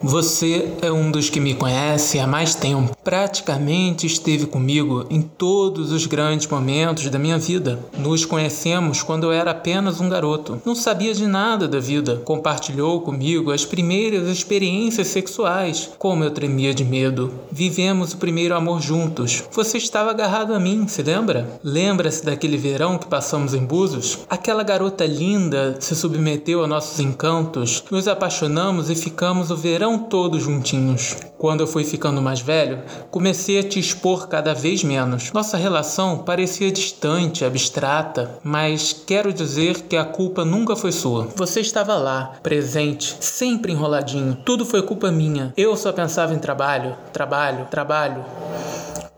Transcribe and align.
Você 0.00 0.74
é 0.80 0.92
um 0.92 1.10
dos 1.10 1.28
que 1.28 1.40
me 1.40 1.54
conhece 1.54 2.20
há 2.20 2.26
mais 2.26 2.54
tempo. 2.54 2.96
Praticamente 3.02 4.06
esteve 4.06 4.46
comigo 4.46 5.04
em 5.10 5.20
todos 5.20 5.90
os 5.90 6.06
grandes 6.06 6.46
momentos 6.46 7.10
da 7.10 7.18
minha 7.18 7.36
vida. 7.36 7.80
Nos 7.98 8.24
conhecemos 8.24 9.02
quando 9.02 9.24
eu 9.24 9.32
era 9.32 9.50
apenas 9.50 10.00
um 10.00 10.08
garoto. 10.08 10.62
Não 10.64 10.76
sabia 10.76 11.12
de 11.12 11.26
nada 11.26 11.66
da 11.66 11.80
vida. 11.80 12.22
Compartilhou 12.24 13.00
comigo 13.00 13.50
as 13.50 13.64
primeiras 13.64 14.28
experiências 14.28 15.08
sexuais. 15.08 15.90
Como 15.98 16.22
eu 16.22 16.30
tremia 16.30 16.72
de 16.72 16.84
medo. 16.84 17.32
Vivemos 17.50 18.12
o 18.12 18.18
primeiro 18.18 18.54
amor 18.54 18.80
juntos. 18.80 19.42
Você 19.50 19.78
estava 19.78 20.10
agarrado 20.10 20.54
a 20.54 20.60
mim, 20.60 20.86
se 20.86 21.02
lembra? 21.02 21.58
Lembra-se 21.64 22.24
daquele 22.24 22.56
verão 22.56 22.98
que 22.98 23.08
passamos 23.08 23.52
em 23.52 23.64
Búzios? 23.64 24.20
Aquela 24.30 24.62
garota 24.62 25.04
linda 25.04 25.76
se 25.80 25.96
submeteu 25.96 26.62
a 26.62 26.68
nossos 26.68 27.00
encantos. 27.00 27.82
Nos 27.90 28.06
apaixonamos 28.06 28.90
e 28.90 28.94
ficamos 28.94 29.50
o 29.50 29.56
verão 29.56 29.87
eram 29.88 29.98
todos 29.98 30.42
juntinhos. 30.42 31.16
Quando 31.38 31.60
eu 31.60 31.66
fui 31.66 31.82
ficando 31.82 32.20
mais 32.20 32.40
velho, 32.40 32.82
comecei 33.10 33.58
a 33.58 33.62
te 33.62 33.80
expor 33.80 34.28
cada 34.28 34.52
vez 34.52 34.84
menos. 34.84 35.32
Nossa 35.32 35.56
relação 35.56 36.18
parecia 36.18 36.70
distante, 36.70 37.44
abstrata, 37.44 38.38
mas 38.42 38.92
quero 38.92 39.32
dizer 39.32 39.82
que 39.82 39.96
a 39.96 40.04
culpa 40.04 40.44
nunca 40.44 40.76
foi 40.76 40.92
sua. 40.92 41.28
Você 41.36 41.60
estava 41.60 41.96
lá, 41.96 42.34
presente, 42.42 43.16
sempre 43.20 43.72
enroladinho. 43.72 44.36
Tudo 44.44 44.66
foi 44.66 44.82
culpa 44.82 45.10
minha. 45.10 45.54
Eu 45.56 45.74
só 45.74 45.90
pensava 45.90 46.34
em 46.34 46.38
trabalho, 46.38 46.94
trabalho, 47.12 47.66
trabalho. 47.70 48.24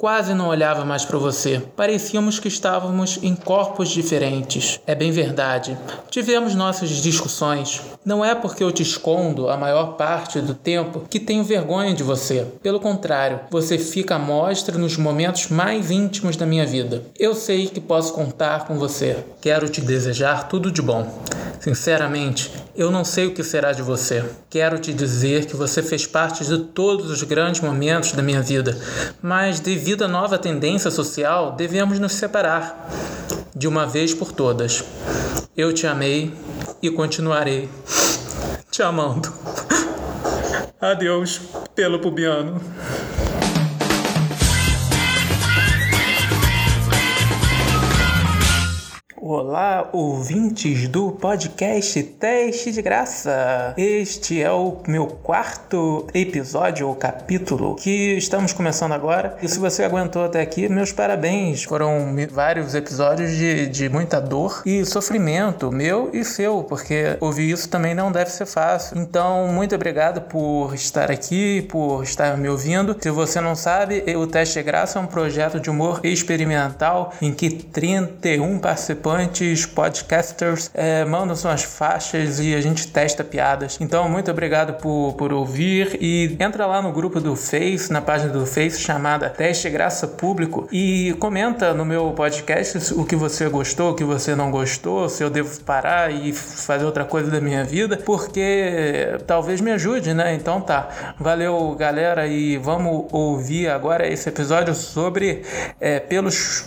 Quase 0.00 0.32
não 0.32 0.48
olhava 0.48 0.82
mais 0.82 1.04
para 1.04 1.18
você. 1.18 1.62
Parecíamos 1.76 2.38
que 2.38 2.48
estávamos 2.48 3.18
em 3.22 3.34
corpos 3.34 3.90
diferentes. 3.90 4.80
É 4.86 4.94
bem 4.94 5.12
verdade. 5.12 5.76
Tivemos 6.08 6.54
nossas 6.54 6.88
discussões. 6.88 7.82
Não 8.02 8.24
é 8.24 8.34
porque 8.34 8.64
eu 8.64 8.72
te 8.72 8.82
escondo 8.82 9.50
a 9.50 9.58
maior 9.58 9.98
parte 9.98 10.40
do 10.40 10.54
tempo 10.54 11.02
que 11.10 11.20
tenho 11.20 11.44
vergonha 11.44 11.92
de 11.92 12.02
você. 12.02 12.46
Pelo 12.62 12.80
contrário, 12.80 13.40
você 13.50 13.76
fica 13.76 14.14
à 14.14 14.18
mostra 14.18 14.78
nos 14.78 14.96
momentos 14.96 15.48
mais 15.48 15.90
íntimos 15.90 16.34
da 16.34 16.46
minha 16.46 16.64
vida. 16.64 17.02
Eu 17.18 17.34
sei 17.34 17.66
que 17.66 17.78
posso 17.78 18.14
contar 18.14 18.64
com 18.64 18.78
você. 18.78 19.18
Quero 19.42 19.68
te 19.68 19.82
desejar 19.82 20.48
tudo 20.48 20.72
de 20.72 20.80
bom. 20.80 21.06
Sinceramente, 21.60 22.50
eu 22.74 22.90
não 22.90 23.04
sei 23.04 23.26
o 23.26 23.34
que 23.34 23.44
será 23.44 23.72
de 23.72 23.82
você. 23.82 24.24
Quero 24.48 24.78
te 24.78 24.94
dizer 24.94 25.44
que 25.44 25.54
você 25.54 25.82
fez 25.82 26.06
parte 26.06 26.42
de 26.42 26.56
todos 26.56 27.10
os 27.10 27.22
grandes 27.22 27.60
momentos 27.60 28.12
da 28.12 28.22
minha 28.22 28.40
vida, 28.40 28.78
mas 29.20 29.60
devido 29.60 29.89
à 29.98 30.08
nova 30.08 30.38
tendência 30.38 30.90
social, 30.90 31.52
devemos 31.52 31.98
nos 31.98 32.12
separar 32.12 32.88
de 33.54 33.66
uma 33.66 33.86
vez 33.86 34.14
por 34.14 34.30
todas. 34.30 34.84
Eu 35.56 35.72
te 35.72 35.86
amei 35.86 36.32
e 36.80 36.90
continuarei 36.90 37.68
te 38.70 38.82
amando. 38.82 39.32
Adeus, 40.80 41.40
pelo 41.74 41.98
pubiano. 41.98 42.60
Olá, 49.32 49.88
ouvintes 49.92 50.88
do 50.88 51.12
podcast 51.12 52.02
Teste 52.02 52.72
de 52.72 52.82
Graça. 52.82 53.72
Este 53.78 54.42
é 54.42 54.50
o 54.50 54.78
meu 54.88 55.06
quarto 55.06 56.08
episódio 56.12 56.88
ou 56.88 56.96
capítulo 56.96 57.76
que 57.76 58.16
estamos 58.16 58.52
começando 58.52 58.90
agora. 58.90 59.38
E 59.40 59.46
se 59.46 59.60
você 59.60 59.84
aguentou 59.84 60.24
até 60.24 60.40
aqui, 60.40 60.68
meus 60.68 60.90
parabéns. 60.90 61.62
Foram 61.62 62.12
vários 62.32 62.74
episódios 62.74 63.30
de, 63.30 63.68
de 63.68 63.88
muita 63.88 64.20
dor 64.20 64.62
e 64.66 64.84
sofrimento, 64.84 65.70
meu 65.70 66.10
e 66.12 66.24
seu, 66.24 66.64
porque 66.64 67.16
ouvir 67.20 67.52
isso 67.52 67.68
também 67.68 67.94
não 67.94 68.10
deve 68.10 68.32
ser 68.32 68.46
fácil. 68.46 68.98
Então, 68.98 69.46
muito 69.46 69.76
obrigado 69.76 70.22
por 70.22 70.74
estar 70.74 71.08
aqui, 71.08 71.62
por 71.70 72.02
estar 72.02 72.36
me 72.36 72.48
ouvindo. 72.48 72.96
Se 73.00 73.10
você 73.10 73.40
não 73.40 73.54
sabe, 73.54 74.02
o 74.16 74.26
Teste 74.26 74.58
de 74.58 74.64
Graça 74.64 74.98
é 74.98 75.02
um 75.02 75.06
projeto 75.06 75.60
de 75.60 75.70
humor 75.70 76.00
experimental 76.02 77.12
em 77.22 77.32
que 77.32 77.48
31 77.48 78.58
participantes 78.58 79.19
podcasters, 79.74 80.70
é, 80.74 81.04
mandam 81.04 81.34
suas 81.36 81.62
faixas 81.62 82.40
e 82.40 82.54
a 82.54 82.60
gente 82.60 82.88
testa 82.88 83.24
piadas. 83.24 83.78
Então, 83.80 84.08
muito 84.08 84.30
obrigado 84.30 84.74
por, 84.74 85.14
por 85.14 85.32
ouvir 85.32 85.98
e 86.00 86.36
entra 86.38 86.66
lá 86.66 86.82
no 86.82 86.92
grupo 86.92 87.20
do 87.20 87.36
Face, 87.36 87.92
na 87.92 88.00
página 88.00 88.32
do 88.32 88.46
Face 88.46 88.80
chamada 88.80 89.28
Teste 89.28 89.68
Graça 89.70 90.06
Público 90.06 90.68
e 90.72 91.14
comenta 91.18 91.72
no 91.74 91.84
meu 91.84 92.12
podcast 92.12 92.94
o 92.94 93.04
que 93.04 93.16
você 93.16 93.48
gostou, 93.48 93.92
o 93.92 93.94
que 93.94 94.04
você 94.04 94.34
não 94.34 94.50
gostou, 94.50 95.08
se 95.08 95.22
eu 95.22 95.30
devo 95.30 95.60
parar 95.60 96.12
e 96.12 96.32
fazer 96.32 96.84
outra 96.84 97.04
coisa 97.04 97.30
da 97.30 97.40
minha 97.40 97.64
vida, 97.64 97.96
porque 97.96 99.18
talvez 99.26 99.60
me 99.60 99.70
ajude, 99.70 100.14
né? 100.14 100.34
Então 100.34 100.60
tá. 100.60 101.14
Valeu, 101.18 101.74
galera, 101.74 102.26
e 102.26 102.56
vamos 102.56 103.06
ouvir 103.12 103.68
agora 103.68 104.06
esse 104.06 104.28
episódio 104.28 104.74
sobre 104.74 105.42
é, 105.80 106.00
pelos 106.00 106.64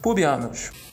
pubianos. 0.00 0.91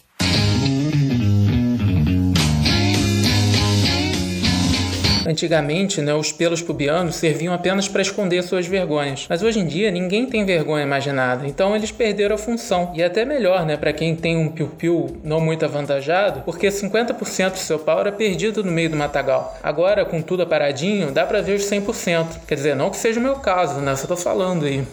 Antigamente, 5.29 6.01
né, 6.01 6.12
os 6.12 6.31
pelos 6.31 6.59
pubianos 6.59 7.17
serviam 7.17 7.53
apenas 7.53 7.88
para 7.88 8.01
esconder 8.01 8.41
suas 8.41 8.66
vergonhas, 8.66 9.28
mas 9.29 9.44
hoje 9.44 9.59
em 9.59 9.67
dia 9.67 9.91
ninguém 9.91 10.25
tem 10.25 10.44
vergonha 10.44 10.88
mais 10.88 11.03
de 11.03 11.12
nada, 11.12 11.45
então 11.45 11.75
eles 11.75 11.91
perderam 11.91 12.34
a 12.34 12.38
função. 12.38 12.91
E 12.95 13.03
é 13.03 13.06
até 13.06 13.23
melhor, 13.23 13.63
né, 13.63 13.78
para 13.78 13.94
quem 13.94 14.16
tem 14.16 14.35
um 14.35 14.50
piu-piu 14.50 15.19
não 15.23 15.40
muito 15.40 15.63
avantajado, 15.63 16.41
porque 16.41 16.69
50% 16.69 17.51
do 17.51 17.57
seu 17.59 17.78
pau 17.78 18.00
era 18.00 18.12
perdido 18.12 18.63
no 18.63 18.72
meio 18.72 18.90
do 18.90 18.95
matagal. 18.95 19.56
Agora, 19.62 20.03
com 20.03 20.19
tudo 20.19 20.41
aparadinho, 20.41 21.12
dá 21.12 21.28
para 21.28 21.44
ver 21.44 21.57
os 21.57 21.69
100%. 21.69 22.47
Quer 22.47 22.56
dizer, 22.56 22.75
não 22.75 22.90
que 22.90 22.97
seja 22.97 23.19
o 23.19 23.23
meu 23.23 23.35
caso, 23.35 23.79
né, 23.81 23.96
só 23.96 24.07
tô 24.07 24.17
falando 24.17 24.66
aí. 24.66 24.84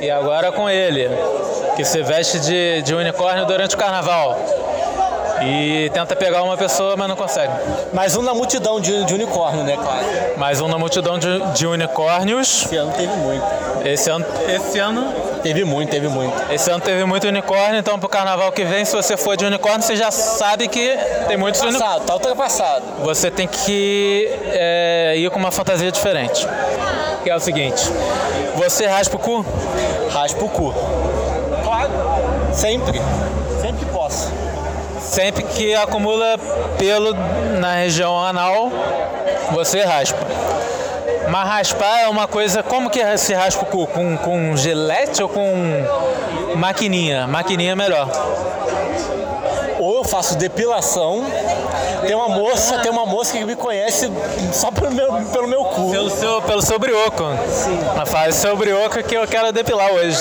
E 0.00 0.08
agora 0.08 0.50
com 0.50 0.66
ele, 0.66 1.10
que 1.80 1.84
se 1.86 2.02
veste 2.02 2.38
de, 2.40 2.82
de 2.82 2.94
unicórnio 2.94 3.46
durante 3.46 3.74
o 3.74 3.78
carnaval. 3.78 4.38
E 5.42 5.90
tenta 5.94 6.14
pegar 6.14 6.42
uma 6.42 6.54
pessoa, 6.54 6.94
mas 6.94 7.08
não 7.08 7.16
consegue. 7.16 7.50
Mais 7.94 8.14
um 8.14 8.20
na 8.20 8.34
multidão 8.34 8.78
de, 8.78 9.04
de 9.04 9.14
unicórnio, 9.14 9.64
né, 9.64 9.78
claro? 9.82 10.04
Mais 10.36 10.60
um 10.60 10.68
na 10.68 10.76
multidão 10.76 11.18
de, 11.18 11.40
de 11.54 11.66
unicórnios. 11.66 12.66
Esse 12.66 12.76
ano 12.76 12.92
teve 12.92 13.16
muito. 13.16 13.44
Esse 13.82 14.10
ano, 14.10 14.26
esse 14.46 14.78
ano 14.78 15.30
Teve 15.42 15.64
muito, 15.64 15.88
teve 15.88 16.06
muito. 16.06 16.34
Esse 16.52 16.70
ano 16.70 16.80
teve 16.80 17.02
muito 17.06 17.26
unicórnio, 17.26 17.78
então 17.78 17.98
pro 17.98 18.10
carnaval 18.10 18.52
que 18.52 18.62
vem, 18.62 18.84
se 18.84 18.94
você 18.94 19.16
for 19.16 19.38
de 19.38 19.46
unicórnio, 19.46 19.80
você 19.80 19.96
já 19.96 20.10
sabe 20.10 20.68
que 20.68 20.98
tem 21.28 21.36
muitos 21.38 21.62
unicórnios. 21.62 22.04
Tá 22.04 22.12
ultrapassado. 22.12 22.84
Você 23.04 23.30
tem 23.30 23.48
que 23.48 24.30
é, 24.52 25.14
ir 25.16 25.30
com 25.30 25.38
uma 25.38 25.50
fantasia 25.50 25.90
diferente. 25.90 26.46
Que 27.22 27.30
é 27.30 27.34
o 27.34 27.40
seguinte: 27.40 27.82
você 28.54 28.86
raspa 28.86 29.16
o 29.16 29.18
cu? 29.18 29.44
Raspa 30.10 30.44
o 30.44 30.48
cu. 30.50 30.74
Sempre. 32.52 33.00
Sempre 33.60 33.84
que 33.84 33.92
posso. 33.92 34.30
Sempre 35.00 35.42
que 35.44 35.74
acumula 35.74 36.38
pelo 36.78 37.14
na 37.58 37.74
região 37.74 38.18
anal, 38.18 38.70
você 39.52 39.82
raspa. 39.82 40.18
Mas 41.28 41.48
raspar 41.48 42.00
é 42.00 42.08
uma 42.08 42.26
coisa. 42.26 42.62
Como 42.62 42.90
que 42.90 43.16
se 43.18 43.34
raspa 43.34 43.62
o 43.62 43.66
cu? 43.66 43.86
Com, 43.86 44.16
com 44.18 44.56
gilete 44.56 45.22
ou 45.22 45.28
com 45.28 45.44
maquininha? 46.56 47.26
Maquininha 47.26 47.72
é 47.72 47.76
melhor. 47.76 48.08
Ou 49.78 49.98
eu 49.98 50.04
faço 50.04 50.36
depilação. 50.36 51.24
Tem 52.06 52.14
uma 52.14 52.28
moça, 52.28 52.78
tem 52.78 52.90
uma 52.90 53.06
moça 53.06 53.36
que 53.36 53.44
me 53.44 53.54
conhece 53.54 54.10
só 54.52 54.70
pelo 54.70 54.90
meu, 54.92 55.12
pelo 55.32 55.46
meu 55.46 55.64
cu. 55.64 55.90
Pelo 55.90 56.10
seu, 56.10 56.42
pelo 56.42 56.62
seu 56.62 56.78
brioco. 56.78 57.24
Sim. 57.48 57.78
Ela 57.94 58.06
faz 58.06 58.34
seu 58.34 58.56
brioco 58.56 59.02
que 59.02 59.14
eu 59.14 59.26
quero 59.26 59.52
depilar 59.52 59.92
hoje. 59.92 60.18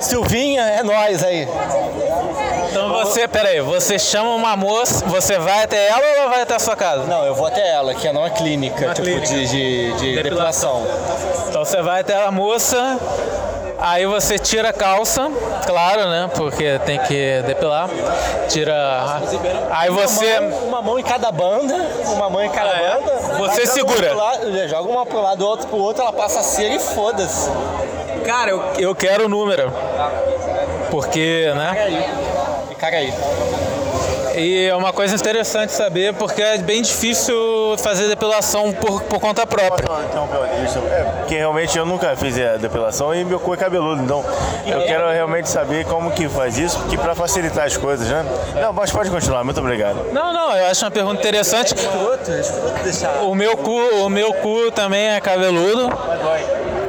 Silvinha, 0.00 0.62
é 0.62 0.82
nós 0.82 1.22
aí. 1.22 1.48
Então 2.70 2.88
você, 2.88 3.28
peraí, 3.28 3.60
você 3.60 3.98
chama 3.98 4.34
uma 4.34 4.56
moça, 4.56 5.04
você 5.06 5.38
vai 5.38 5.62
até 5.62 5.88
ela 5.88 6.00
ou 6.00 6.04
ela 6.04 6.28
vai 6.28 6.42
até 6.42 6.56
a 6.56 6.58
sua 6.58 6.74
casa? 6.74 7.04
Não, 7.04 7.24
eu 7.24 7.34
vou 7.34 7.46
até 7.46 7.70
ela, 7.70 7.94
que 7.94 8.08
é 8.08 8.12
numa 8.12 8.30
clínica, 8.30 8.86
uma 8.86 8.94
tipo 8.94 9.06
clínica. 9.06 9.26
de, 9.28 9.46
de, 9.46 9.92
de 9.92 10.14
depilação. 10.16 10.82
depilação. 10.82 11.48
Então 11.48 11.64
você 11.64 11.80
vai 11.82 12.00
até 12.00 12.24
a 12.24 12.32
moça, 12.32 12.98
Aí 13.78 14.06
você 14.06 14.38
tira 14.38 14.70
a 14.70 14.72
calça, 14.72 15.30
claro, 15.66 16.08
né? 16.08 16.30
Porque 16.34 16.78
tem 16.86 16.98
que 16.98 17.42
depilar. 17.46 17.88
Tira. 18.48 19.20
Aí 19.70 19.90
você. 19.90 20.38
Uma 20.38 20.48
mão, 20.48 20.58
uma 20.68 20.82
mão 20.82 20.98
em 20.98 21.02
cada 21.02 21.30
banda, 21.32 21.74
uma 22.06 22.30
mão 22.30 22.42
em 22.42 22.50
cada 22.50 22.70
ah, 22.70 22.80
é? 22.80 23.00
banda. 23.00 23.12
Você 23.38 23.66
segura. 23.66 24.14
Lado, 24.14 24.68
joga 24.68 24.88
uma 24.88 25.04
pro 25.04 25.20
lado, 25.20 25.46
outra 25.46 25.66
pro 25.66 25.78
outro, 25.78 26.02
ela 26.02 26.12
passa 26.12 26.40
a 26.40 26.42
cera 26.42 26.74
e 26.74 26.78
foda-se. 26.78 27.50
Cara, 28.24 28.50
eu, 28.50 28.62
eu 28.78 28.94
quero 28.94 29.26
o 29.26 29.28
número. 29.28 29.72
Porque, 30.90 31.52
né? 31.54 31.68
Caga 31.74 31.84
aí. 31.84 32.74
Caga 32.76 32.96
aí. 32.98 33.14
E 34.36 34.66
é 34.66 34.74
uma 34.74 34.92
coisa 34.92 35.14
interessante 35.14 35.72
saber, 35.72 36.14
porque 36.14 36.42
é 36.42 36.58
bem 36.58 36.82
difícil 36.82 37.34
fazer 37.78 38.08
depilação 38.08 38.72
por, 38.72 39.02
por 39.02 39.20
conta 39.20 39.46
própria. 39.46 39.86
Então, 40.10 40.28
é, 40.90 41.04
porque 41.18 41.36
realmente 41.36 41.76
eu 41.78 41.86
nunca 41.86 42.14
fiz 42.16 42.38
a 42.38 42.56
depilação 42.56 43.14
e 43.14 43.24
meu 43.24 43.38
cu 43.38 43.54
é 43.54 43.56
cabeludo, 43.56 44.02
então 44.02 44.24
eu 44.66 44.82
quero 44.82 45.08
realmente 45.10 45.48
saber 45.48 45.84
como 45.84 46.10
que 46.10 46.28
faz 46.28 46.58
isso, 46.58 46.78
que 46.88 46.96
para 46.96 47.14
facilitar 47.14 47.66
as 47.66 47.76
coisas, 47.76 48.08
né? 48.08 48.24
Não, 48.60 48.72
mas 48.72 48.90
pode 48.90 49.10
continuar, 49.10 49.44
muito 49.44 49.60
obrigado. 49.60 50.12
Não, 50.12 50.32
não, 50.32 50.56
eu 50.56 50.66
acho 50.66 50.84
uma 50.84 50.90
pergunta 50.90 51.20
interessante. 51.20 51.74
O 53.22 53.34
meu 53.34 53.56
cu, 53.56 53.78
o 54.04 54.08
meu 54.08 54.32
cu 54.34 54.70
também 54.72 55.10
é 55.10 55.20
cabeludo. 55.20 55.88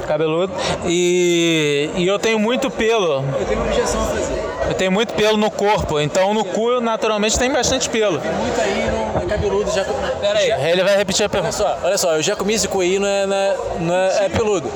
Cabeludo. 0.08 0.54
E, 0.86 1.90
e 1.96 2.08
eu 2.08 2.20
tenho 2.20 2.40
muito 2.40 2.70
pelo. 2.70 3.24
Eu 3.40 3.46
tenho 3.48 3.60
uma 3.60 3.70
objeção 3.70 4.02
a 4.02 4.06
fazer. 4.06 4.45
Eu 4.68 4.74
tenho 4.74 4.92
muito 4.92 5.14
pelo 5.14 5.38
no 5.38 5.52
corpo, 5.52 6.00
então 6.00 6.34
no 6.34 6.44
cu 6.44 6.82
naturalmente 6.82 7.38
tem 7.38 7.52
bastante 7.52 7.90
pelo. 7.90 8.20
Tem 8.20 8.32
muito 8.32 8.60
aí 8.60 8.90
no 8.90 9.22
é 9.22 9.26
cabeludo. 9.26 9.72
Já, 9.72 9.84
Pera 10.20 10.40
aí, 10.40 10.48
já, 10.48 10.70
ele 10.70 10.84
vai 10.84 10.98
repetir 10.98 11.26
a 11.26 11.30
pergunta. 11.30 11.56
Olha 11.64 11.76
só, 11.76 11.80
olha 11.84 11.98
só, 11.98 12.16
eu 12.16 12.24
já 12.24 12.36
comi 12.36 12.54
esse 12.54 12.68
cu 12.68 12.82
aí, 12.82 13.00
não 13.00 13.08
é, 13.08 13.26
não 13.26 13.36
é, 13.36 13.58
não 13.80 13.96
é, 13.96 14.26
é 14.26 14.30
peludo. 14.30 14.72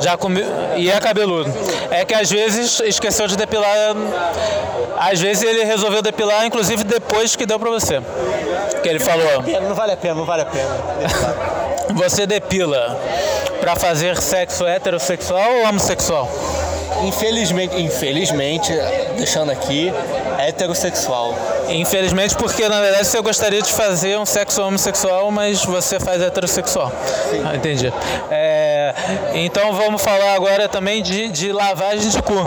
Já 0.00 0.16
comi. 0.16 0.42
E 0.76 0.90
é 0.90 1.00
cabeludo. 1.00 1.52
É 1.90 2.04
que 2.04 2.14
às 2.14 2.30
vezes 2.30 2.80
esqueceu 2.80 3.26
de 3.26 3.36
depilar. 3.36 3.94
Às 4.98 5.20
vezes 5.20 5.42
ele 5.42 5.64
resolveu 5.64 6.02
depilar, 6.02 6.44
inclusive 6.46 6.84
depois 6.84 7.36
que 7.36 7.44
deu 7.46 7.58
pra 7.58 7.70
você. 7.70 8.00
Que 8.82 8.88
ele 8.88 9.00
falou. 9.00 9.42
Não 9.62 9.74
vale 9.74 9.92
a 9.92 9.96
pena, 9.96 10.14
não 10.14 10.24
vale 10.24 10.42
a 10.42 10.46
pena. 10.46 10.70
Você 11.94 12.26
depila 12.26 12.98
para 13.60 13.76
fazer 13.76 14.16
sexo 14.16 14.66
heterossexual 14.66 15.50
ou 15.50 15.68
homossexual? 15.68 16.30
Infelizmente, 17.02 17.80
infelizmente, 17.80 18.72
deixando 19.16 19.50
aqui, 19.50 19.92
heterossexual. 20.38 21.34
Infelizmente, 21.68 22.36
porque 22.36 22.68
na 22.68 22.80
verdade 22.80 23.06
você 23.06 23.20
gostaria 23.20 23.62
de 23.62 23.72
fazer 23.72 24.18
um 24.18 24.26
sexo 24.26 24.62
homossexual, 24.62 25.30
mas 25.30 25.64
você 25.64 25.98
faz 25.98 26.22
heterossexual. 26.22 26.92
Sim. 27.30 27.42
Ah, 27.44 27.56
entendi. 27.56 27.92
É, 28.30 28.94
então 29.34 29.72
vamos 29.72 30.02
falar 30.02 30.34
agora 30.34 30.68
também 30.68 31.02
de, 31.02 31.28
de 31.28 31.52
lavagem 31.52 32.08
de 32.08 32.22
cu, 32.22 32.44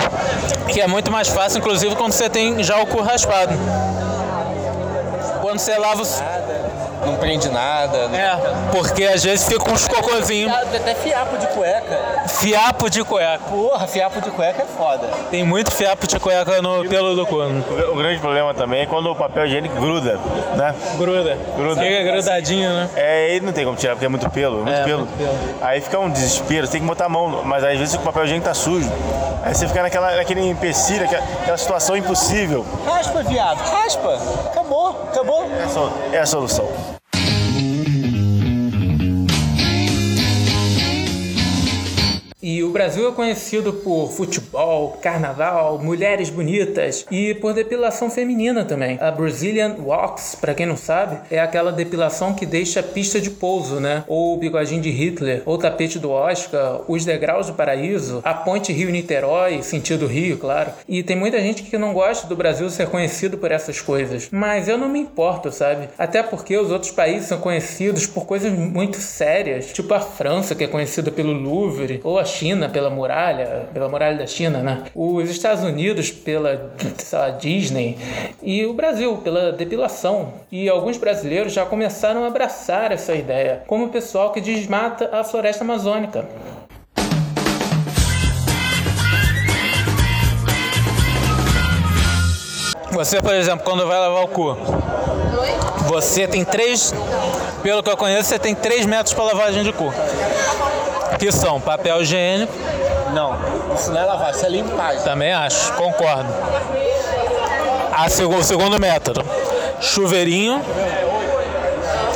que 0.70 0.82
é 0.82 0.88
muito 0.88 1.12
mais 1.12 1.28
fácil, 1.28 1.60
inclusive 1.60 1.96
quando 1.96 2.14
você 2.14 2.30
tem 2.30 2.64
já 2.64 2.80
o 2.82 2.88
cu 2.88 3.02
raspado. 3.02 3.54
Quando 5.42 5.60
você 5.60 5.78
lava 5.78 6.02
os 6.02 6.22
não 7.08 7.16
prende 7.18 7.50
nada. 7.50 8.08
Né? 8.10 8.20
É, 8.20 8.72
porque 8.72 9.06
às 9.06 9.24
vezes 9.24 9.48
fica 9.48 9.72
uns 9.72 9.88
cocôzinhos. 9.88 10.54
Até 10.54 10.94
fiapo 10.96 11.38
de 11.38 11.48
cueca. 11.48 12.00
Fiapo 12.28 12.90
de 12.90 13.04
cueca. 13.04 13.40
Porra, 13.50 13.88
fiapo 13.88 14.22
de 14.22 14.30
cueca 14.30 14.64
é 14.64 14.66
foda. 14.66 15.08
Tem 15.32 15.44
muito 15.44 15.72
fiapo 15.72 16.06
de 16.06 16.20
cueca 16.20 16.62
no 16.62 16.88
pelo 16.88 17.16
do 17.16 17.26
cu. 17.26 17.38
O 17.92 17.96
grande 17.96 18.20
problema 18.20 18.54
também 18.54 18.82
é 18.82 18.86
quando 18.86 19.10
o 19.10 19.16
papel 19.16 19.46
higiênico 19.46 19.76
gruda, 19.80 20.20
né? 20.56 20.76
Gruda. 20.98 21.38
Gruda. 21.56 21.82
Fica 21.82 22.04
grudadinho, 22.04 22.70
né? 22.70 22.90
É, 22.96 23.36
e 23.36 23.40
não 23.40 23.54
tem 23.54 23.66
como 23.66 23.78
tirar, 23.78 23.94
porque 23.94 24.06
é 24.06 24.10
muito 24.10 24.30
pelo, 24.30 24.58
muito, 24.58 24.72
é, 24.72 24.84
pelo. 24.84 25.00
muito 25.00 25.18
pelo. 25.18 25.36
Aí 25.62 25.82
fica 25.82 26.00
um 26.00 26.10
desespero, 26.10 26.66
você 26.66 26.74
tem 26.74 26.82
que 26.82 26.88
botar 26.88 27.06
a 27.06 27.10
mão, 27.10 27.44
mas 27.44 27.64
às 27.64 27.78
vezes 27.78 27.96
o 27.96 28.00
papel 28.00 28.26
higiênico 28.26 28.48
tá 28.48 28.54
sujo. 28.54 28.92
Aí 29.44 29.56
você 29.56 29.68
fica 29.68 29.82
naquela, 29.82 30.16
naquele 30.16 30.42
empecilho, 30.42 31.06
aquela, 31.06 31.24
aquela 31.24 31.58
situação 31.58 31.96
impossível. 31.96 32.66
Raspa, 32.86 33.24
viado, 33.24 33.60
raspa. 33.60 34.20
Acabou, 34.52 34.90
acabou. 35.12 35.46
É 36.12 36.20
a 36.20 36.26
solução. 36.26 36.68
E 36.68 36.97
o 42.68 42.72
Brasil 42.72 43.08
é 43.08 43.12
conhecido 43.14 43.72
por 43.72 44.12
futebol, 44.12 45.00
carnaval, 45.02 45.80
mulheres 45.80 46.30
bonitas 46.30 47.06
e 47.10 47.34
por 47.36 47.54
depilação 47.54 48.12
feminina 48.12 48.66
também. 48.66 48.98
A 49.00 49.10
Brazilian 49.10 49.78
Wax, 49.80 50.36
para 50.40 50.54
quem 50.54 50.66
não 50.66 50.76
sabe, 50.76 51.18
é 51.32 51.40
aquela 51.40 51.72
depilação 51.72 52.34
que 52.34 52.46
deixa 52.46 52.82
a 52.82 52.84
pista 52.84 53.22
de 53.22 53.30
pouso, 53.30 53.80
né? 53.80 54.04
Ou 54.06 54.36
o 54.36 54.38
bigodinho 54.38 54.82
de 54.82 54.90
Hitler, 54.90 55.44
ou 55.46 55.56
o 55.56 55.58
tapete 55.58 55.98
do 55.98 56.12
Oscar, 56.12 56.82
os 56.90 57.06
degraus 57.06 57.48
do 57.48 57.54
paraíso, 57.54 58.20
a 58.22 58.34
ponte 58.34 58.74
Rio-Niterói, 58.74 59.62
sentido 59.62 60.06
Rio, 60.06 60.38
claro. 60.38 60.72
E 60.90 61.02
tem 61.02 61.16
muita 61.16 61.40
gente 61.40 61.64
que 61.64 61.78
não 61.78 61.94
gosta 61.94 62.28
do 62.28 62.36
Brasil 62.36 62.70
ser 62.70 62.90
conhecido 62.90 63.38
por 63.38 63.50
essas 63.50 63.80
coisas. 63.80 64.28
Mas 64.30 64.68
eu 64.68 64.78
não 64.78 64.90
me 64.90 65.00
importo, 65.00 65.54
sabe? 65.54 65.88
Até 65.98 66.22
porque 66.22 66.58
os 66.58 66.70
outros 66.70 66.92
países 66.92 67.30
são 67.30 67.40
conhecidos 67.40 68.06
por 68.06 68.26
coisas 68.26 68.52
muito 68.52 68.98
sérias, 68.98 69.72
tipo 69.72 69.94
a 69.94 70.02
França, 70.02 70.54
que 70.54 70.66
é 70.66 70.68
conhecida 70.68 71.10
pelo 71.10 71.32
Louvre, 71.32 72.02
ou 72.04 72.20
a 72.20 72.26
China 72.26 72.57
pela 72.68 72.90
muralha, 72.90 73.68
pela 73.74 73.88
muralha 73.88 74.18
da 74.18 74.26
China, 74.26 74.60
né? 74.60 74.84
Os 74.96 75.30
Estados 75.30 75.64
Unidos 75.64 76.12
pela 76.12 76.72
lá, 77.14 77.30
Disney 77.30 77.98
e 78.42 78.66
o 78.66 78.74
Brasil 78.74 79.18
pela 79.18 79.52
depilação. 79.52 80.34
E 80.52 80.70
alguns 80.70 80.98
brasileiros 80.98 81.54
já 81.54 81.66
começaram 81.66 82.24
a 82.24 82.28
abraçar 82.28 82.92
essa 82.92 83.14
ideia, 83.14 83.64
como 83.68 83.86
o 83.86 83.90
pessoal 83.90 84.32
que 84.32 84.42
desmata 84.42 85.10
a 85.12 85.24
floresta 85.24 85.64
amazônica. 85.64 86.26
Você, 92.92 93.22
por 93.22 93.36
exemplo, 93.36 93.64
quando 93.64 93.86
vai 93.86 94.00
lavar 94.00 94.24
o 94.24 94.28
cu, 94.28 94.58
você 95.88 96.28
tem 96.28 96.44
três, 96.44 96.94
pelo 97.62 97.84
que 97.84 97.90
eu 97.92 97.98
conheço, 97.98 98.30
você 98.30 98.40
tem 98.40 98.56
três 98.56 98.88
metros 98.88 99.14
para 99.14 99.26
lavagem 99.26 99.64
de 99.64 99.72
cu 99.72 99.94
que 101.18 101.32
são 101.32 101.60
papel 101.60 102.02
higiênico. 102.02 102.54
Não, 103.14 103.36
isso 103.76 103.92
não 103.92 104.02
é 104.02 104.06
lavar, 104.06 104.32
isso 104.32 104.46
é 104.46 104.50
limpar. 104.50 104.96
Também 105.04 105.34
acho, 105.34 105.74
concordo. 105.74 106.32
A, 107.92 108.06
o 108.06 108.44
segundo 108.44 108.80
método, 108.80 109.24
chuveirinho. 109.82 110.62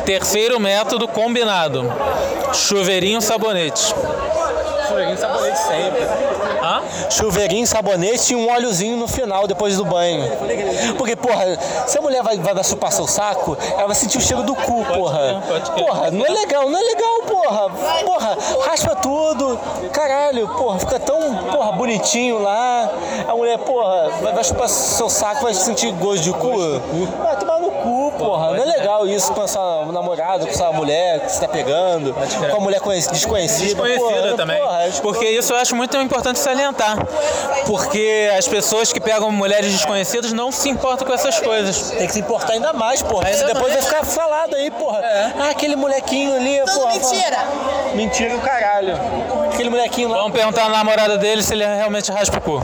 Terceiro 0.06 0.60
método 0.60 1.08
combinado, 1.08 1.92
chuveirinho 2.54 3.22
sabonete. 3.22 3.94
Chuveirinho 4.88 5.18
sabonete 5.18 5.60
sempre. 5.60 6.02
Hã? 6.62 6.82
Chuveirinho, 7.10 7.66
sabonete 7.68 8.34
e 8.34 8.36
um 8.36 8.50
óleozinho 8.50 8.98
no 8.98 9.08
final, 9.08 9.48
depois 9.48 9.78
do 9.78 9.86
banho. 9.86 10.30
Porque, 10.98 11.16
porra, 11.16 11.58
se 11.88 11.98
a 11.98 12.02
mulher 12.02 12.22
vai, 12.24 12.38
vai 12.38 12.64
chupar 12.64 12.92
seu 12.92 13.08
saco, 13.08 13.58
ela 13.74 13.88
vai 13.88 13.96
sentir 13.96 14.18
o 14.18 14.22
cheiro 14.22 14.44
do 14.44 14.56
cu, 14.56 14.86
porra. 14.86 15.42
Porra, 15.76 16.12
não 16.12 16.26
é 16.26 16.30
legal, 16.30 16.70
não 16.70 16.78
é 16.78 16.84
legal, 16.84 17.22
porra. 17.42 17.70
Porra, 18.06 18.38
raspa 18.66 18.96
tudo. 18.96 19.60
Caralho, 19.92 20.48
porra, 20.50 20.80
fica 20.80 21.00
tão, 21.00 21.36
porra, 21.52 21.72
bonitinho 21.74 22.42
lá. 22.42 22.90
A 23.28 23.36
mulher, 23.36 23.58
porra, 23.60 24.10
vai, 24.22 24.34
vai 24.34 24.44
chupar 24.44 24.68
seu 24.70 25.10
saco, 25.10 25.44
vai 25.44 25.54
sentir 25.54 25.92
gosto 25.94 26.24
de 26.24 26.32
cu. 26.32 26.52
Vai 27.22 27.38
tomar 27.38 27.60
no 27.60 27.72
cu, 27.72 28.14
porra. 28.18 28.52
Não 28.52 28.64
é 28.64 28.66
legal 28.66 29.08
isso 29.08 29.32
com 29.34 29.44
essa 29.44 29.86
namorada, 29.86 30.46
com 30.46 30.52
essa 30.52 30.72
mulher 30.72 31.22
que 31.22 31.32
você 31.32 31.42
tá 31.42 31.48
pegando, 31.48 32.14
com 32.14 32.58
a 32.58 32.60
mulher 32.60 32.82
desconhecida. 33.12 33.66
Desconhecida 33.66 34.22
porra, 34.22 34.38
também. 34.38 34.60
Porra, 34.60 34.90
Porque 35.02 35.26
isso 35.26 35.54
eu 35.54 35.58
acho 35.58 35.76
muito 35.76 35.98
importante 35.98 36.40
salientar. 36.40 36.98
Porque 37.66 38.30
as 38.38 38.48
pessoas 38.48 38.92
que 38.92 39.00
pegam 39.00 39.32
mulheres 39.32 39.72
desconhecidas 39.72 40.34
não 40.34 40.52
se 40.52 40.70
importam 40.70 41.08
com 41.08 41.14
essas 41.14 41.40
coisas. 41.40 41.92
Tem 41.92 42.08
que 42.08 42.14
se 42.14 42.20
importar 42.20 42.54
ainda 42.54 42.74
mais, 42.74 43.02
porra. 43.02 43.28
Ainda 43.28 43.46
depois 43.46 43.74
vai 43.74 43.82
ficar 43.82 44.06
falado 44.06 44.56
aí, 44.56 44.72
porra. 44.72 45.00
É. 45.00 45.34
Ah, 45.40 45.50
aquele 45.50 45.76
molequinho 45.76 46.36
ali, 46.36 46.60
Tudo 46.66 46.80
porra. 46.80 46.94
Mentira! 46.94 47.31
Mentira 47.94 48.36
o 48.36 48.42
caralho. 48.42 48.96
Aquele 49.52 49.70
molequinho 49.70 50.10
lá. 50.10 50.18
Vamos 50.18 50.34
perguntar 50.34 50.64
na 50.64 50.78
namorada 50.78 51.18
dele 51.18 51.44
se 51.44 51.54
ele 51.54 51.66
realmente 51.66 52.12
raspa 52.12 52.38
o 52.38 52.42
cu. 52.42 52.64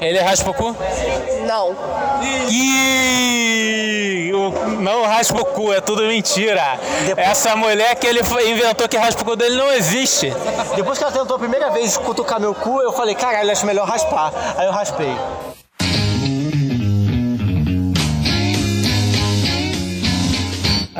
Ele 0.00 0.18
raspa 0.18 0.50
o 0.50 0.54
cu? 0.54 0.76
Não. 1.46 1.76
Ih, 2.48 4.32
não 4.80 5.04
raspa 5.04 5.40
o 5.40 5.44
cu, 5.44 5.72
é 5.72 5.80
tudo 5.80 6.02
mentira. 6.02 6.78
Depois... 7.06 7.28
Essa 7.28 7.54
mulher 7.54 7.94
que 7.94 8.06
ele 8.06 8.20
inventou 8.48 8.88
que 8.88 8.96
raspa 8.96 9.22
o 9.22 9.24
cu 9.24 9.36
dele 9.36 9.56
não 9.56 9.70
existe. 9.72 10.34
Depois 10.74 10.98
que 10.98 11.04
ela 11.04 11.12
tentou 11.12 11.36
a 11.36 11.38
primeira 11.38 11.70
vez 11.70 11.96
cutucar 11.96 12.40
meu 12.40 12.52
cu, 12.52 12.80
eu 12.82 12.92
falei, 12.92 13.14
caralho, 13.14 13.50
acho 13.52 13.64
melhor 13.64 13.86
raspar. 13.86 14.32
Aí 14.56 14.66
eu 14.66 14.72
raspei. 14.72 15.16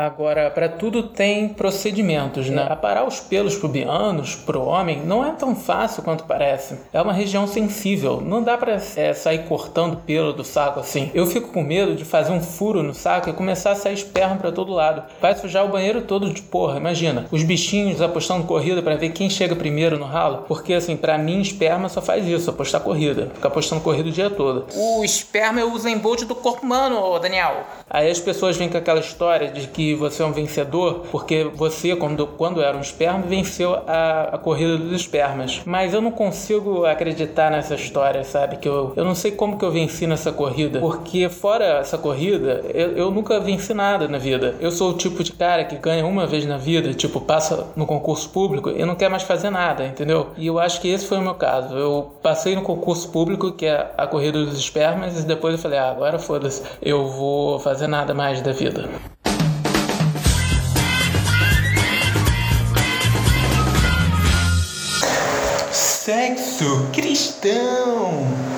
Agora, 0.04 0.50
para 0.50 0.68
tudo 0.68 1.04
tem 1.04 1.48
procedimentos, 1.48 2.50
né? 2.50 2.66
Aparar 2.68 3.06
os 3.06 3.20
pelos 3.20 3.54
pubianos 3.54 4.34
pro 4.34 4.62
homem 4.62 5.00
não 5.06 5.24
é 5.24 5.30
tão 5.30 5.54
fácil 5.54 6.02
quanto 6.02 6.24
parece. 6.24 6.76
É 6.92 7.00
uma 7.00 7.12
região 7.12 7.46
sensível, 7.46 8.20
não 8.20 8.42
dá 8.42 8.58
para 8.58 8.80
é, 8.96 9.12
sair 9.14 9.44
cortando 9.44 9.98
pelo 9.98 10.32
do 10.32 10.42
saco 10.42 10.80
assim. 10.80 11.08
Eu 11.14 11.24
fico 11.24 11.52
com 11.52 11.62
medo 11.62 11.94
de 11.94 12.04
fazer 12.04 12.32
um 12.32 12.40
furo 12.40 12.82
no 12.82 12.92
saco 12.92 13.30
e 13.30 13.32
começar 13.32 13.70
a 13.70 13.74
sair 13.76 13.94
esperma 13.94 14.34
para 14.34 14.50
todo 14.50 14.72
lado. 14.72 15.04
Vai 15.20 15.36
sujar 15.36 15.64
o 15.64 15.68
banheiro 15.68 16.02
todo 16.02 16.32
de 16.32 16.42
porra, 16.42 16.78
imagina. 16.78 17.26
Os 17.30 17.44
bichinhos 17.44 18.02
apostando 18.02 18.44
corrida 18.44 18.82
para 18.82 18.96
ver 18.96 19.10
quem 19.10 19.30
chega 19.30 19.54
primeiro 19.54 20.00
no 20.00 20.04
ralo, 20.04 20.46
porque 20.48 20.74
assim, 20.74 20.96
para 20.96 21.16
mim 21.16 21.40
esperma 21.40 21.88
só 21.88 22.02
faz 22.02 22.26
isso, 22.26 22.50
apostar 22.50 22.80
corrida. 22.80 23.30
Fica 23.34 23.46
apostando 23.46 23.80
corrida 23.80 24.08
o 24.08 24.12
dia 24.12 24.30
todo. 24.30 24.66
O 24.74 25.04
esperma 25.04 25.60
eu 25.60 25.72
uso 25.72 25.86
em 25.86 25.96
bolt 25.96 26.24
do 26.24 26.34
corpo 26.34 26.66
humano, 26.66 27.16
Daniel. 27.20 27.64
Aí 27.88 28.10
as 28.10 28.18
pessoas 28.18 28.56
vêm 28.56 28.68
com 28.68 28.78
aquela 28.78 28.98
história 28.98 29.52
de 29.52 29.68
que 29.68 29.91
você 29.94 30.22
é 30.22 30.26
um 30.26 30.32
vencedor, 30.32 31.04
porque 31.10 31.44
você, 31.44 31.94
quando, 31.96 32.26
quando 32.26 32.62
era 32.62 32.76
um 32.76 32.80
esperma, 32.80 33.20
venceu 33.20 33.74
a, 33.86 34.30
a 34.32 34.38
corrida 34.38 34.76
dos 34.76 34.92
espermas. 34.92 35.62
Mas 35.64 35.94
eu 35.94 36.00
não 36.00 36.10
consigo 36.10 36.84
acreditar 36.84 37.50
nessa 37.50 37.74
história, 37.74 38.24
sabe? 38.24 38.56
Que 38.56 38.68
eu, 38.68 38.92
eu 38.96 39.04
não 39.04 39.14
sei 39.14 39.32
como 39.32 39.58
que 39.58 39.64
eu 39.64 39.70
venci 39.70 40.06
nessa 40.06 40.32
corrida, 40.32 40.80
porque 40.80 41.28
fora 41.28 41.64
essa 41.80 41.98
corrida, 41.98 42.64
eu, 42.74 42.92
eu 42.92 43.10
nunca 43.10 43.40
venci 43.40 43.74
nada 43.74 44.08
na 44.08 44.18
vida. 44.18 44.56
Eu 44.60 44.70
sou 44.70 44.90
o 44.90 44.94
tipo 44.94 45.22
de 45.22 45.32
cara 45.32 45.64
que 45.64 45.76
ganha 45.76 46.06
uma 46.06 46.26
vez 46.26 46.46
na 46.46 46.56
vida, 46.56 46.92
tipo, 46.94 47.20
passa 47.20 47.66
no 47.76 47.86
concurso 47.86 48.28
público 48.30 48.70
e 48.70 48.84
não 48.84 48.94
quer 48.94 49.08
mais 49.08 49.22
fazer 49.22 49.50
nada, 49.50 49.86
entendeu? 49.86 50.28
E 50.36 50.46
eu 50.46 50.58
acho 50.58 50.80
que 50.80 50.88
esse 50.88 51.06
foi 51.06 51.18
o 51.18 51.22
meu 51.22 51.34
caso. 51.34 51.76
Eu 51.76 52.12
passei 52.22 52.54
no 52.54 52.62
concurso 52.62 53.10
público, 53.10 53.52
que 53.52 53.66
é 53.66 53.92
a 53.96 54.06
corrida 54.06 54.44
dos 54.44 54.58
espermas, 54.58 55.18
e 55.18 55.26
depois 55.26 55.54
eu 55.54 55.60
falei, 55.60 55.78
ah, 55.78 55.90
agora 55.90 56.18
foda-se, 56.18 56.62
eu 56.80 57.08
vou 57.08 57.58
fazer 57.58 57.86
nada 57.86 58.14
mais 58.14 58.40
da 58.40 58.52
vida. 58.52 58.88
Cristão. 66.92 68.51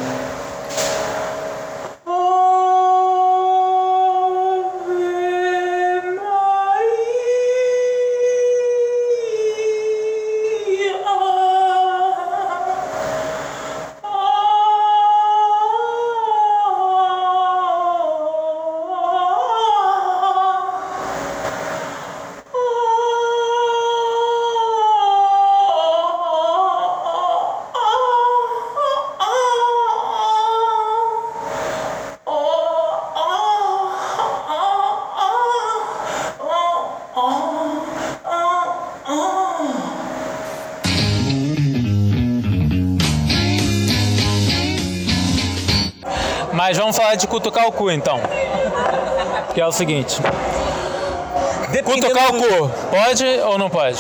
Mas 46.66 46.78
vamos 46.78 46.97
falar 46.97 47.14
de 47.16 47.26
cutucar 47.26 47.66
o 47.66 47.73
cu 47.73 47.90
então. 47.90 48.18
Que 49.52 49.61
é 49.61 49.66
o 49.66 49.71
seguinte. 49.71 50.16
Cutucar 51.85 52.30
o 52.35 52.38
cu, 52.38 52.71
pode 52.90 53.26
ou 53.47 53.59
não 53.59 53.68
pode? 53.68 53.99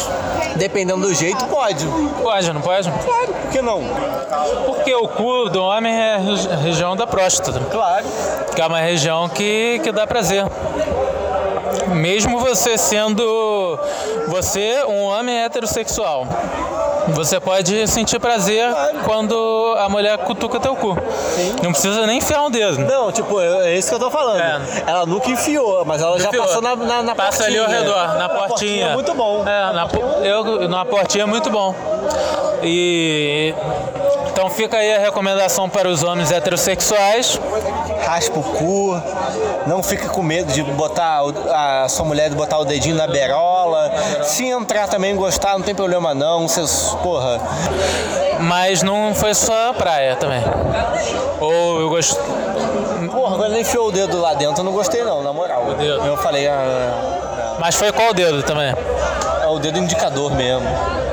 Dependendo 0.56 1.02
do 1.06 1.12
jeito, 1.12 1.44
pode. 1.44 1.84
Pode, 2.22 2.52
não 2.54 2.62
pode? 2.62 2.88
Claro, 2.90 3.26
por 3.34 3.50
que 3.50 3.60
não? 3.60 3.82
Porque 4.64 4.94
o 4.94 5.06
cu 5.08 5.50
do 5.50 5.62
homem 5.62 5.94
é 5.94 6.14
a 6.14 6.16
regi- 6.16 6.48
região 6.62 6.96
da 6.96 7.06
próstata. 7.06 7.60
Claro. 7.70 8.06
Que 8.56 8.62
é 8.62 8.66
uma 8.66 8.80
região 8.80 9.28
que, 9.28 9.78
que 9.84 9.92
dá 9.92 10.06
prazer. 10.06 10.46
Mesmo 11.88 12.38
você 12.38 12.78
sendo 12.78 13.78
você 14.28 14.82
um 14.88 15.02
homem 15.02 15.42
heterossexual. 15.44 16.26
Você 17.08 17.38
pode 17.38 17.86
sentir 17.86 18.18
prazer 18.18 18.68
quando 19.04 19.74
a 19.78 19.88
mulher 19.88 20.16
cutuca 20.18 20.58
teu 20.58 20.74
cu. 20.74 20.96
Não 21.62 21.70
precisa 21.72 22.06
nem 22.06 22.18
enfiar 22.18 22.42
um 22.42 22.50
dedo. 22.50 22.78
Não, 22.78 23.12
tipo, 23.12 23.40
é 23.40 23.74
é 23.74 23.76
isso 23.78 23.88
que 23.88 23.94
eu 23.94 23.98
tô 23.98 24.10
falando. 24.10 24.40
É. 24.40 24.60
Ela 24.86 25.04
nunca 25.06 25.28
enfiou, 25.30 25.84
mas 25.84 26.00
ela 26.00 26.18
já 26.18 26.28
Enfiou. 26.28 26.44
passou 26.46 26.62
na, 26.62 26.74
na, 26.76 27.02
na 27.02 27.14
Passa 27.14 27.44
ali 27.44 27.56
portinha. 27.58 27.78
ao 27.78 27.82
redor, 27.84 28.18
na 28.18 28.28
portinha. 28.28 28.86
é 28.88 28.94
muito 28.94 29.14
bom. 29.14 29.44
É, 29.46 29.72
na, 29.72 29.86
po- 29.86 30.02
eu, 30.24 30.68
na 30.68 30.84
portinha 30.84 31.24
é 31.24 31.26
muito 31.26 31.50
bom. 31.50 31.74
E 32.64 33.54
então 34.32 34.50
fica 34.50 34.76
aí 34.78 34.94
a 34.94 34.98
recomendação 34.98 35.68
para 35.68 35.88
os 35.88 36.02
homens 36.02 36.32
heterossexuais. 36.32 37.38
Raspa 38.04 38.38
o 38.38 38.42
cu, 38.42 39.00
não 39.66 39.82
fica 39.82 40.08
com 40.08 40.22
medo 40.22 40.52
de 40.52 40.62
botar 40.62 41.24
o- 41.24 41.34
a 41.52 41.88
sua 41.88 42.04
mulher 42.04 42.28
de 42.30 42.36
botar 42.36 42.58
o 42.58 42.64
dedinho 42.64 42.96
na 42.96 43.06
berola. 43.06 43.92
Se 44.24 44.46
entrar 44.46 44.88
também 44.88 45.14
gostar, 45.14 45.52
não 45.52 45.62
tem 45.62 45.74
problema 45.74 46.14
não. 46.14 46.48
Vocês, 46.48 46.96
porra. 47.02 47.40
Mas 48.40 48.82
não 48.82 49.14
foi 49.14 49.34
só 49.34 49.70
a 49.70 49.74
praia 49.74 50.16
também. 50.16 50.42
Ou 51.40 51.80
eu 51.80 51.88
gosto. 51.88 52.18
Porra, 53.12 53.36
quando 53.36 53.52
ele 53.52 53.60
enfiou 53.60 53.88
o 53.88 53.92
dedo 53.92 54.20
lá 54.20 54.34
dentro, 54.34 54.60
eu 54.60 54.64
não 54.64 54.72
gostei 54.72 55.02
não, 55.04 55.22
na 55.22 55.32
moral. 55.32 55.64
dedo. 55.78 56.04
Eu 56.06 56.16
falei, 56.16 56.46
ah, 56.48 57.56
Mas 57.60 57.76
foi 57.76 57.92
qual 57.92 58.12
dedo 58.12 58.42
também? 58.42 58.74
É 59.54 59.56
o 59.56 59.58
dedo 59.60 59.78
indicador 59.78 60.34
mesmo. 60.34 60.66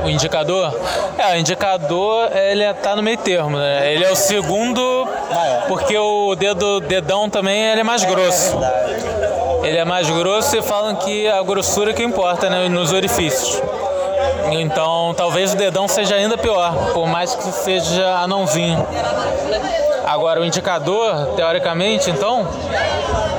O 0.04 0.10
indicador? 0.10 0.76
É, 1.18 1.36
o 1.36 1.38
indicador 1.38 2.30
ele 2.36 2.74
tá 2.76 2.96
no 2.96 3.04
meio 3.04 3.18
termo, 3.18 3.58
né? 3.58 3.94
Ele 3.94 4.04
é 4.04 4.12
o 4.12 4.16
segundo, 4.16 5.08
Maior. 5.34 5.68
porque 5.68 5.98
o 5.98 6.36
dedo 6.36 6.80
dedão 6.82 7.30
também 7.30 7.62
ele 7.72 7.82
é 7.82 7.84
mais 7.84 8.04
grosso. 8.04 8.58
Ele 9.64 9.78
é 9.78 9.86
mais 9.86 10.10
grosso 10.10 10.58
e 10.58 10.62
falam 10.62 10.96
que 10.96 11.28
a 11.28 11.42
grossura 11.44 11.94
que 11.94 12.04
importa, 12.04 12.50
né, 12.50 12.68
nos 12.68 12.92
orifícios. 12.92 13.62
Então, 14.52 15.14
talvez 15.16 15.54
o 15.54 15.56
dedão 15.56 15.88
seja 15.88 16.16
ainda 16.16 16.38
pior, 16.38 16.74
por 16.94 17.08
mais 17.08 17.36
que 17.36 17.52
seja 17.52 18.08
anãozinho. 18.16 18.86
Agora, 20.06 20.42
o 20.42 20.46
indicador, 20.46 21.28
teoricamente, 21.36 22.10
então, 22.10 22.48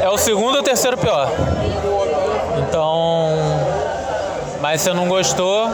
é 0.00 0.08
o 0.08 0.16
segundo 0.16 0.56
ou 0.56 0.62
terceiro 0.62 0.96
pior. 0.96 1.28
Então, 2.58 3.51
mas 4.62 4.80
se 4.80 4.92
não 4.94 5.08
gostou, 5.08 5.68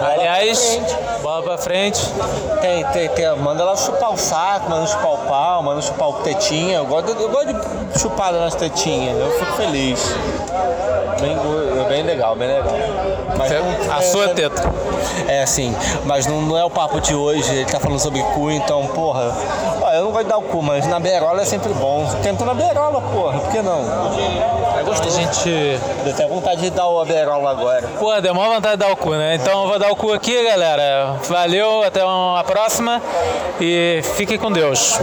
aliás, 0.00 0.80
bola 1.22 1.42
pra 1.42 1.58
frente. 1.58 2.00
Tem, 2.60 2.82
tem, 2.86 3.08
tem, 3.10 3.36
manda 3.36 3.62
ela 3.62 3.76
chupar 3.76 4.10
o 4.12 4.16
saco, 4.16 4.70
manda 4.70 4.86
chupar 4.86 5.12
o 5.12 5.18
pau, 5.18 5.62
manda 5.62 5.82
chupar 5.82 6.08
o 6.08 6.12
tetinha. 6.14 6.78
Eu 6.78 6.86
gosto, 6.86 7.10
eu 7.10 7.28
gosto 7.28 7.52
de 7.52 8.00
chupada 8.00 8.40
nas 8.40 8.54
tetinhas, 8.54 9.16
eu 9.18 9.30
fico 9.38 9.52
feliz. 9.52 10.00
Bem, 11.20 11.36
go- 11.36 11.84
bem 11.88 12.02
legal, 12.02 12.34
bem 12.34 12.48
legal. 12.48 12.74
Mas 13.36 13.50
não- 13.52 13.92
A 13.94 13.98
é- 13.98 14.02
sua 14.02 14.24
é- 14.24 14.28
teta. 14.34 14.62
É 15.28 15.42
assim, 15.42 15.74
mas 16.04 16.26
não, 16.26 16.40
não 16.42 16.56
é 16.58 16.64
o 16.64 16.70
papo 16.70 17.00
de 17.00 17.14
hoje, 17.14 17.54
ele 17.54 17.64
tá 17.66 17.78
falando 17.78 18.00
sobre 18.00 18.22
cu, 18.22 18.50
então, 18.50 18.86
porra. 18.88 19.32
Gosto 20.14 20.26
de 20.26 20.30
dar 20.30 20.38
o 20.38 20.42
cu, 20.42 20.62
mas 20.62 20.86
na 20.86 21.00
berola 21.00 21.42
é 21.42 21.44
sempre 21.44 21.72
bom. 21.74 22.06
Tenta 22.22 22.44
na 22.44 22.54
berola, 22.54 23.00
porra, 23.00 23.40
por 23.40 23.50
que 23.50 23.60
não? 23.60 23.80
É 24.76 24.78
A 24.78 24.82
gostoso. 24.84 25.18
gente. 25.20 25.50
Eu 26.06 26.14
tenho 26.14 26.28
vontade 26.28 26.60
de 26.60 26.70
dar 26.70 26.86
o 26.86 27.04
berola 27.04 27.50
agora. 27.50 27.88
Pô, 27.98 28.20
deu 28.20 28.32
maior 28.32 28.54
vontade 28.54 28.76
de 28.76 28.86
dar 28.86 28.92
o 28.92 28.96
cu, 28.96 29.10
né? 29.10 29.34
Então 29.34 29.62
eu 29.62 29.68
vou 29.68 29.76
dar 29.76 29.90
o 29.90 29.96
cu 29.96 30.12
aqui, 30.12 30.40
galera. 30.44 31.16
Valeu, 31.28 31.82
até 31.82 32.04
uma 32.04 32.44
próxima 32.44 33.02
e 33.60 34.02
fiquem 34.14 34.38
com 34.38 34.52
Deus. 34.52 35.00